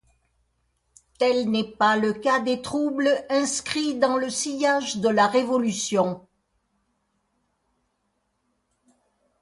[1.19, 6.25] Tel n’est pas le cas des troubles inscrits dans le sillage de la Révolution.